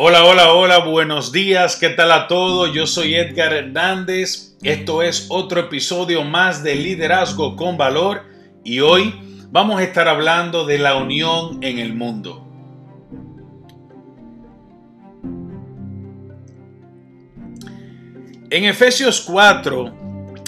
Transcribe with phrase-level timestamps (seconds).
[0.00, 2.72] Hola, hola, hola, buenos días, ¿qué tal a todos?
[2.72, 8.22] Yo soy Edgar Hernández, esto es otro episodio más de Liderazgo con Valor
[8.62, 9.12] y hoy
[9.50, 12.46] vamos a estar hablando de la unión en el mundo.
[18.50, 19.97] En Efesios 4,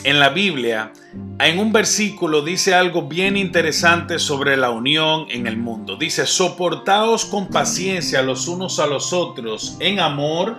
[0.05, 0.93] en la Biblia,
[1.39, 5.97] en un versículo dice algo bien interesante sobre la unión en el mundo.
[5.97, 10.57] Dice, soportaos con paciencia los unos a los otros en amor,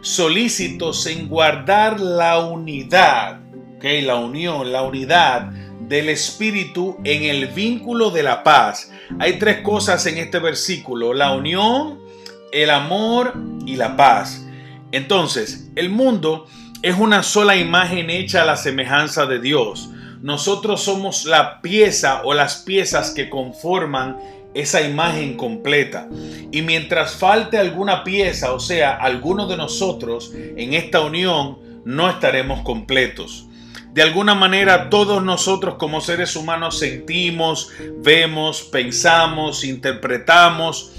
[0.00, 3.40] solícitos en guardar la unidad,
[3.76, 4.02] ¿okay?
[4.02, 5.50] la unión, la unidad
[5.80, 8.90] del Espíritu en el vínculo de la paz.
[9.18, 11.98] Hay tres cosas en este versículo, la unión,
[12.52, 13.34] el amor
[13.64, 14.46] y la paz.
[14.92, 16.46] Entonces, el mundo
[16.82, 19.90] es una sola imagen hecha a la semejanza de Dios
[20.22, 24.16] nosotros somos la pieza o las piezas que conforman
[24.54, 26.08] esa imagen completa.
[26.50, 32.62] Y mientras falte alguna pieza, o sea, alguno de nosotros en esta unión, no estaremos
[32.62, 33.46] completos.
[33.92, 40.92] De alguna manera todos nosotros como seres humanos sentimos, vemos, pensamos, interpretamos,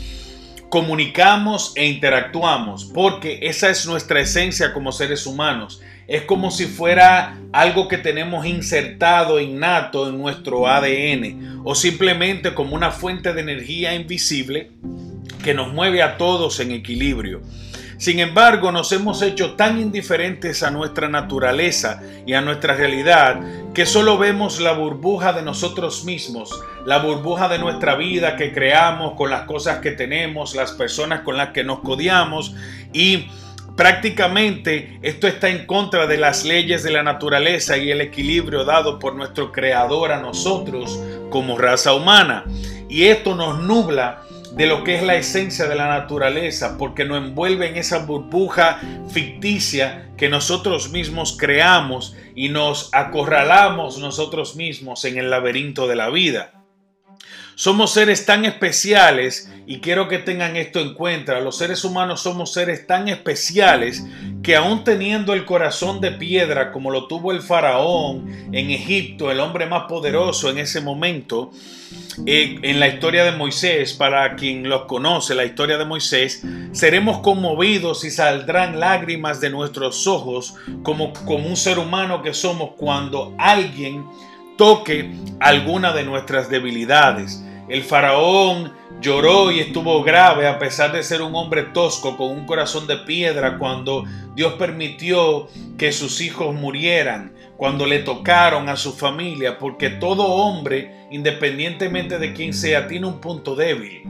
[0.70, 5.82] comunicamos e interactuamos, porque esa es nuestra esencia como seres humanos.
[6.08, 12.76] Es como si fuera algo que tenemos insertado, innato en nuestro ADN, o simplemente como
[12.76, 14.72] una fuente de energía invisible
[15.44, 17.42] que nos mueve a todos en equilibrio.
[17.98, 23.40] Sin embargo, nos hemos hecho tan indiferentes a nuestra naturaleza y a nuestra realidad
[23.74, 26.50] que solo vemos la burbuja de nosotros mismos,
[26.86, 31.38] la burbuja de nuestra vida que creamos con las cosas que tenemos, las personas con
[31.38, 32.54] las que nos codiamos
[32.94, 33.28] y
[33.78, 38.98] Prácticamente esto está en contra de las leyes de la naturaleza y el equilibrio dado
[38.98, 42.44] por nuestro creador a nosotros como raza humana.
[42.90, 44.24] Y esto nos nubla
[44.58, 48.80] de lo que es la esencia de la naturaleza, porque nos envuelve en esa burbuja
[49.12, 56.10] ficticia que nosotros mismos creamos y nos acorralamos nosotros mismos en el laberinto de la
[56.10, 56.57] vida.
[57.60, 61.40] Somos seres tan especiales y quiero que tengan esto en cuenta.
[61.40, 64.06] Los seres humanos somos seres tan especiales
[64.44, 69.40] que aún teniendo el corazón de piedra como lo tuvo el faraón en Egipto, el
[69.40, 71.50] hombre más poderoso en ese momento,
[72.28, 76.44] eh, en la historia de Moisés, para quien los conoce, la historia de Moisés,
[76.74, 80.54] seremos conmovidos y saldrán lágrimas de nuestros ojos
[80.84, 84.06] como, como un ser humano que somos cuando alguien
[84.58, 87.44] toque alguna de nuestras debilidades.
[87.68, 92.46] El faraón lloró y estuvo grave a pesar de ser un hombre tosco con un
[92.46, 94.06] corazón de piedra cuando
[94.36, 95.48] Dios permitió
[95.78, 102.34] que sus hijos murieran, cuando le tocaron a su familia, porque todo hombre, independientemente de
[102.34, 104.04] quién sea, tiene un punto débil.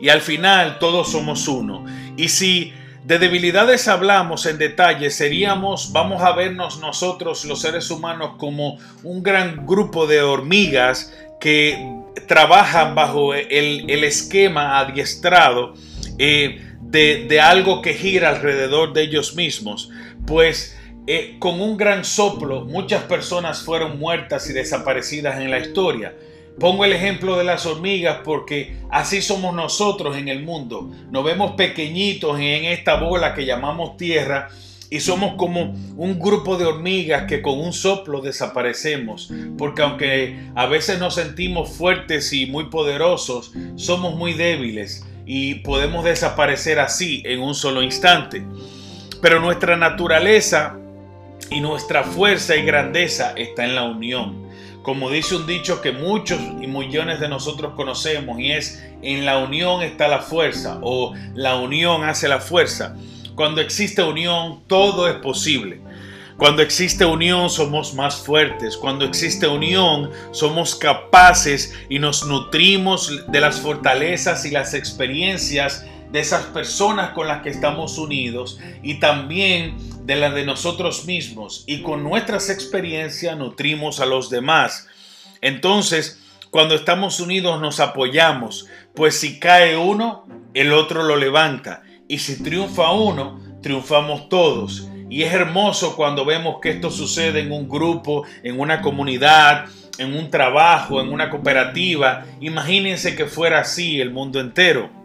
[0.00, 1.84] Y al final todos somos uno.
[2.16, 2.72] Y si
[3.04, 9.22] de debilidades hablamos en detalle, seríamos, vamos a vernos nosotros los seres humanos como un
[9.22, 15.74] gran grupo de hormigas que trabajan bajo el, esquema adiestrado
[16.18, 19.90] eh, de, algo que gira alrededor de ellos mismos.
[20.26, 20.76] Pues
[21.06, 26.14] eh, con un gran soplo muchas personas fueron muertas y desaparecidas en la historia.
[26.58, 30.90] Pongo el ejemplo de las hormigas porque así somos nosotros en el mundo.
[31.10, 34.48] Nos vemos pequeñitos en esta bola que llamamos tierra
[34.90, 39.30] y somos como un grupo de hormigas que con un soplo desaparecemos.
[39.56, 46.04] Porque aunque a veces nos sentimos fuertes y muy poderosos, somos muy débiles y podemos
[46.04, 48.42] desaparecer así en un solo instante.
[49.20, 50.78] Pero nuestra naturaleza
[51.50, 54.48] y nuestra fuerza y grandeza está en la unión
[54.88, 59.36] como dice un dicho que muchos y millones de nosotros conocemos y es en la
[59.36, 62.96] unión está la fuerza o la unión hace la fuerza.
[63.38, 65.80] Cuando existe unión todo es posible.
[66.36, 68.76] Cuando existe unión somos más fuertes.
[68.76, 76.18] Cuando existe unión somos capaces y nos nutrimos de las fortalezas y las experiencias de
[76.18, 81.82] esas personas con las que estamos unidos y también de la de nosotros mismos y
[81.82, 84.88] con nuestras experiencias nutrimos a los demás.
[85.42, 86.20] Entonces,
[86.50, 88.66] cuando estamos unidos nos apoyamos,
[88.96, 94.88] pues si cae uno, el otro lo levanta y si triunfa uno, triunfamos todos.
[95.10, 99.66] Y es hermoso cuando vemos que esto sucede en un grupo, en una comunidad,
[99.98, 102.24] en un trabajo, en una cooperativa.
[102.40, 104.97] Imagínense que fuera así el mundo entero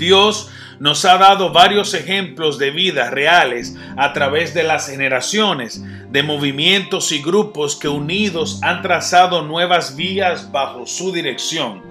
[0.00, 0.50] Dios
[0.80, 7.12] nos ha dado varios ejemplos de vidas reales a través de las generaciones, de movimientos
[7.12, 11.82] y grupos que unidos han trazado nuevas vías bajo su dirección,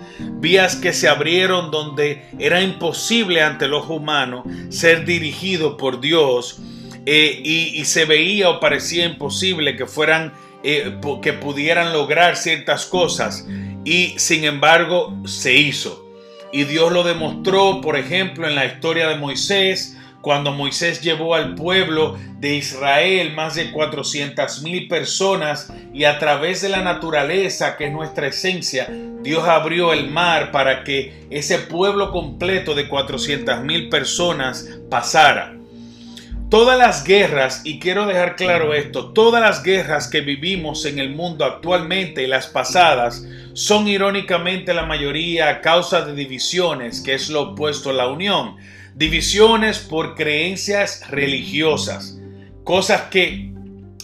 [0.41, 6.59] vías que se abrieron donde era imposible ante el ojo humano ser dirigido por Dios
[7.05, 10.33] eh, y, se veía o parecía imposible que fueran
[10.63, 13.47] eh, que pudieran lograr ciertas cosas
[13.85, 16.08] y sin embargo se hizo.
[16.51, 21.55] Y Dios lo demostró, por ejemplo, en la historia de Moisés, cuando Moisés llevó al
[21.55, 27.85] pueblo de Israel más de 400 mil personas y a través de la naturaleza, que
[27.85, 28.89] es nuestra esencia,
[29.21, 35.58] Dios abrió el mar para que ese pueblo completo de 400 mil personas pasara.
[36.49, 41.11] Todas las guerras, y quiero dejar claro esto, todas las guerras que vivimos en el
[41.11, 43.23] mundo actualmente y las pasadas
[43.53, 48.55] son irónicamente la mayoría a causa de divisiones, que es lo opuesto a la unión.
[48.95, 52.19] Divisiones por creencias religiosas,
[52.63, 53.51] cosas que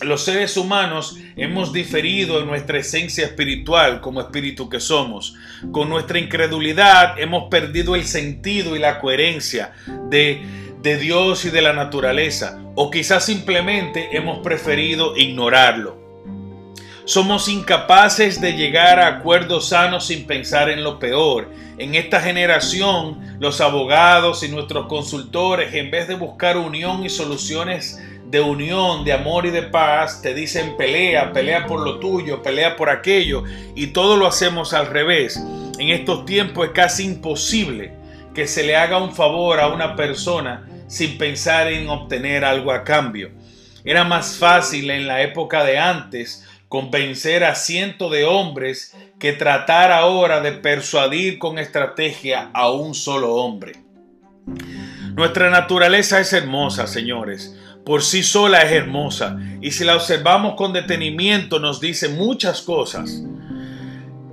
[0.01, 5.35] los seres humanos hemos diferido en nuestra esencia espiritual como espíritu que somos.
[5.71, 9.73] Con nuestra incredulidad hemos perdido el sentido y la coherencia
[10.11, 15.97] de de Dios y de la naturaleza, o quizás simplemente hemos preferido ignorarlo.
[17.05, 21.49] Somos incapaces de llegar a acuerdos sanos sin pensar en lo peor.
[21.79, 27.99] En esta generación, los abogados y nuestros consultores, en vez de buscar unión y soluciones
[28.27, 32.75] de unión, de amor y de paz, te dicen pelea, pelea por lo tuyo, pelea
[32.75, 33.43] por aquello,
[33.73, 35.43] y todo lo hacemos al revés.
[35.79, 37.91] En estos tiempos es casi imposible
[38.35, 42.83] que se le haga un favor a una persona sin pensar en obtener algo a
[42.83, 43.31] cambio.
[43.83, 49.91] Era más fácil en la época de antes convencer a cientos de hombres que tratar
[49.91, 53.73] ahora de persuadir con estrategia a un solo hombre.
[55.13, 57.55] Nuestra naturaleza es hermosa, señores.
[57.85, 63.21] Por sí sola es hermosa y si la observamos con detenimiento nos dice muchas cosas.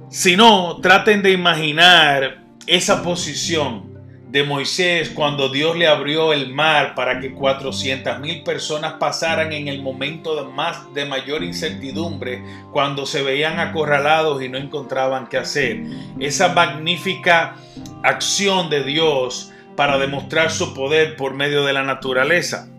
[0.09, 3.92] Si no, traten de imaginar esa posición
[4.33, 9.69] de Moisés cuando Dios le abrió el mar para que 400 mil personas pasaran en
[9.69, 12.43] el momento de, más, de mayor incertidumbre,
[12.73, 15.83] cuando se veían acorralados y no encontraban qué hacer.
[16.19, 17.57] Esa magnífica
[18.03, 22.71] acción de Dios para demostrar su poder por medio de la naturaleza.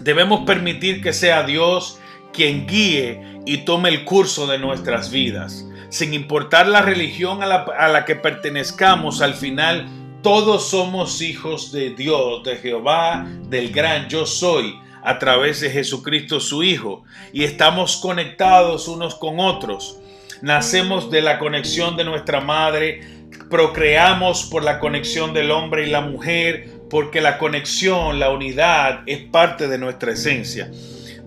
[0.00, 2.00] Debemos permitir que sea Dios
[2.32, 5.64] quien guíe y tome el curso de nuestras vidas.
[5.88, 9.88] Sin importar la religión a la, a la que pertenezcamos, al final
[10.22, 16.40] todos somos hijos de Dios, de Jehová, del gran yo soy, a través de Jesucristo
[16.40, 19.98] su Hijo, y estamos conectados unos con otros.
[20.42, 23.00] Nacemos de la conexión de nuestra madre,
[23.48, 29.20] procreamos por la conexión del hombre y la mujer, porque la conexión, la unidad es
[29.30, 30.70] parte de nuestra esencia.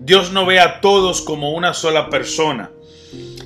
[0.00, 2.70] Dios no ve a todos como una sola persona.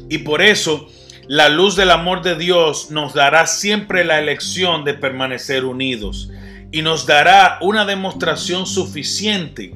[0.09, 0.89] Y por eso
[1.29, 6.31] la luz del amor de Dios nos dará siempre la elección de permanecer unidos
[6.71, 9.75] y nos dará una demostración suficiente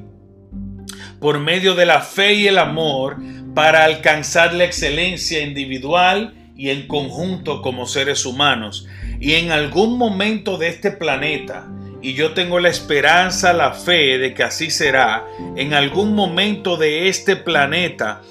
[1.19, 3.17] por medio de la fe y el amor
[3.53, 8.87] para alcanzar la excelencia individual y en conjunto como seres humanos.
[9.19, 11.67] Y en algún momento de este planeta,
[12.01, 15.25] y yo tengo la esperanza, la fe de que así será,
[15.55, 18.21] en algún momento de este planeta,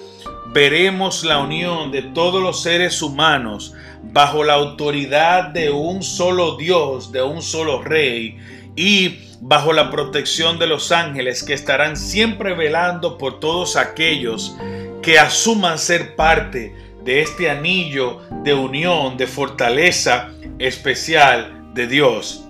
[0.52, 7.12] veremos la unión de todos los seres humanos bajo la autoridad de un solo Dios,
[7.12, 8.38] de un solo Rey
[8.74, 14.56] y bajo la protección de los ángeles que estarán siempre velando por todos aquellos
[15.02, 16.74] que asuman ser parte
[17.04, 22.44] de este anillo de unión, de fortaleza especial de Dios.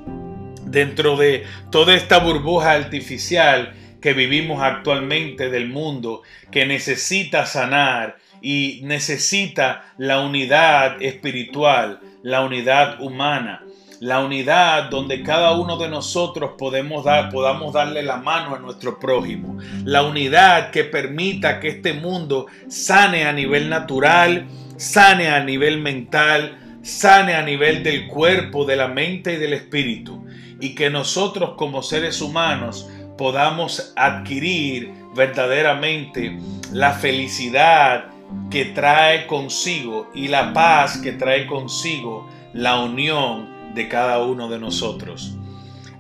[0.65, 8.81] Dentro de toda esta burbuja artificial que vivimos actualmente del mundo, que necesita sanar y
[8.85, 13.63] necesita la unidad espiritual, la unidad humana,
[14.01, 18.99] la unidad donde cada uno de nosotros podemos dar, podamos darle la mano a nuestro
[18.99, 24.47] prójimo, la unidad que permita que este mundo sane a nivel natural,
[24.79, 30.25] sane a nivel mental, sane a nivel del cuerpo, de la mente y del espíritu,
[30.61, 32.89] y que nosotros como seres humanos
[33.21, 36.39] podamos adquirir verdaderamente
[36.73, 38.07] la felicidad
[38.51, 44.59] que trae consigo y la paz que trae consigo la unión de cada uno de
[44.59, 45.37] nosotros.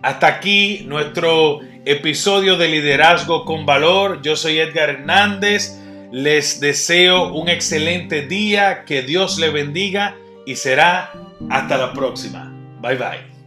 [0.00, 4.22] Hasta aquí nuestro episodio de liderazgo con valor.
[4.22, 5.78] Yo soy Edgar Hernández.
[6.10, 11.12] Les deseo un excelente día, que Dios le bendiga y será
[11.50, 12.50] hasta la próxima.
[12.80, 13.39] Bye bye.